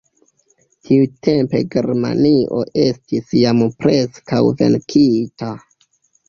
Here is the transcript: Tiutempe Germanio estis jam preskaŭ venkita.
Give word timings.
Tiutempe 0.87 1.61
Germanio 1.75 2.63
estis 2.85 3.29
jam 3.43 3.61
preskaŭ 3.85 4.41
venkita. 4.63 5.53